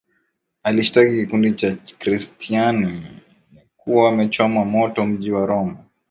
alishtaki 0.63 1.15
kikundi 1.15 1.51
cha 1.51 1.75
Chrestiani 1.75 3.03
ya 3.55 3.63
kuwa 3.77 4.05
wamechoma 4.05 4.65
moto 4.65 5.05
mji 5.05 5.31
wa 5.31 5.45
Roma 5.45 5.77